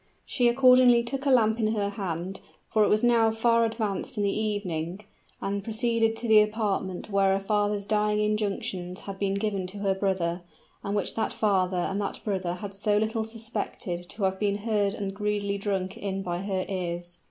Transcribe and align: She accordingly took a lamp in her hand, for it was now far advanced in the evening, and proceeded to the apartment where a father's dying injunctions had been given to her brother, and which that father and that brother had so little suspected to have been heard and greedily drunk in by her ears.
She 0.25 0.47
accordingly 0.47 1.03
took 1.03 1.27
a 1.27 1.29
lamp 1.29 1.59
in 1.59 1.75
her 1.75 1.89
hand, 1.91 2.39
for 2.67 2.83
it 2.83 2.87
was 2.89 3.03
now 3.03 3.29
far 3.29 3.63
advanced 3.65 4.17
in 4.17 4.23
the 4.23 4.35
evening, 4.35 5.01
and 5.39 5.63
proceeded 5.63 6.15
to 6.15 6.27
the 6.27 6.41
apartment 6.41 7.11
where 7.11 7.35
a 7.35 7.39
father's 7.39 7.85
dying 7.85 8.19
injunctions 8.19 9.01
had 9.01 9.19
been 9.19 9.35
given 9.35 9.67
to 9.67 9.77
her 9.77 9.93
brother, 9.93 10.41
and 10.83 10.95
which 10.95 11.13
that 11.13 11.31
father 11.33 11.77
and 11.77 12.01
that 12.01 12.19
brother 12.23 12.55
had 12.55 12.73
so 12.73 12.97
little 12.97 13.23
suspected 13.23 14.09
to 14.09 14.23
have 14.23 14.39
been 14.39 14.55
heard 14.65 14.95
and 14.95 15.13
greedily 15.13 15.59
drunk 15.59 15.95
in 15.95 16.23
by 16.23 16.39
her 16.41 16.65
ears. 16.67 17.19